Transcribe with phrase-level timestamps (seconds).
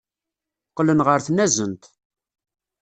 [0.69, 1.83] Qqlen ɣer tnazent.